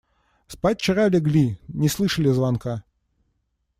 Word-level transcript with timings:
Спать 0.47 0.79
вчера 0.81 1.09
легли, 1.09 1.59
не 1.67 1.87
слышали 1.87 2.31
звонка. 2.31 2.83